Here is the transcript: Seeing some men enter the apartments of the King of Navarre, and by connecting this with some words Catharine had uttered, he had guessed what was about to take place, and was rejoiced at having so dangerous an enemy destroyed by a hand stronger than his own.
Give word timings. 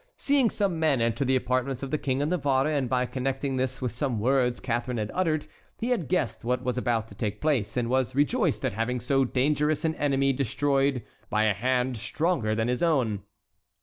Seeing 0.17 0.49
some 0.49 0.79
men 0.79 0.99
enter 0.99 1.23
the 1.23 1.35
apartments 1.35 1.83
of 1.83 1.91
the 1.91 1.99
King 1.99 2.23
of 2.23 2.29
Navarre, 2.29 2.65
and 2.65 2.89
by 2.89 3.05
connecting 3.05 3.57
this 3.57 3.83
with 3.83 3.91
some 3.91 4.19
words 4.19 4.59
Catharine 4.59 4.97
had 4.97 5.11
uttered, 5.13 5.45
he 5.77 5.89
had 5.89 6.07
guessed 6.07 6.43
what 6.43 6.63
was 6.63 6.75
about 6.75 7.07
to 7.09 7.13
take 7.13 7.39
place, 7.39 7.77
and 7.77 7.87
was 7.87 8.15
rejoiced 8.15 8.65
at 8.65 8.73
having 8.73 8.99
so 8.99 9.25
dangerous 9.25 9.85
an 9.85 9.93
enemy 9.93 10.33
destroyed 10.33 11.03
by 11.29 11.43
a 11.43 11.53
hand 11.53 11.97
stronger 11.97 12.55
than 12.55 12.67
his 12.67 12.81
own. 12.81 13.21